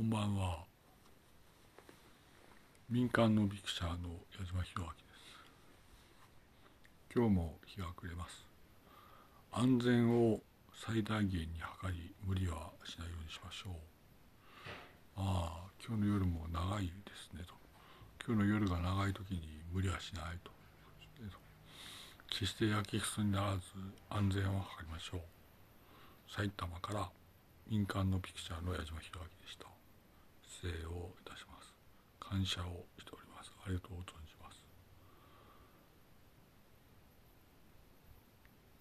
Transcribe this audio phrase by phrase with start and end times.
[0.00, 0.64] こんばんは。
[2.88, 4.08] 民間のビクシャーの
[4.40, 5.18] 矢島博明です。
[7.14, 8.46] 今日も日が暮れます。
[9.52, 10.40] 安全を
[10.74, 13.72] 最大限に測り無理はしないようにしましょう。
[15.18, 17.52] ああ今日の夜も長いですねと。
[18.26, 20.50] 今日の夜が長い時に無理はしないと。
[22.30, 23.60] 決してやけくそにならず
[24.08, 25.20] 安全を図りましょう。
[26.26, 27.10] 埼玉から
[27.68, 29.69] 民間のピクチャーの矢島弘明でした。
[32.30, 33.50] 感謝をしております。
[33.66, 34.19] ありがとう存じ